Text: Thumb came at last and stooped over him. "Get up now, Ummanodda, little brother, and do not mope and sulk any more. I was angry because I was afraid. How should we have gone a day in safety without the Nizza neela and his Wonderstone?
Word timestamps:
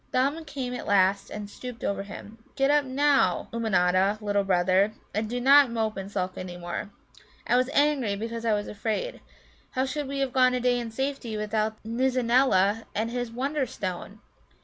Thumb 0.11 0.43
came 0.45 0.73
at 0.73 0.87
last 0.87 1.29
and 1.29 1.47
stooped 1.47 1.83
over 1.83 2.01
him. 2.01 2.39
"Get 2.55 2.71
up 2.71 2.85
now, 2.85 3.49
Ummanodda, 3.53 4.17
little 4.19 4.43
brother, 4.43 4.93
and 5.13 5.29
do 5.29 5.39
not 5.39 5.69
mope 5.69 5.95
and 5.95 6.11
sulk 6.11 6.39
any 6.39 6.57
more. 6.57 6.89
I 7.45 7.55
was 7.55 7.69
angry 7.69 8.15
because 8.15 8.43
I 8.43 8.53
was 8.55 8.67
afraid. 8.67 9.21
How 9.69 9.85
should 9.85 10.07
we 10.07 10.17
have 10.17 10.33
gone 10.33 10.55
a 10.55 10.59
day 10.59 10.79
in 10.79 10.89
safety 10.89 11.37
without 11.37 11.75
the 11.83 11.89
Nizza 11.89 12.23
neela 12.23 12.87
and 12.95 13.11
his 13.11 13.29
Wonderstone? 13.29 14.17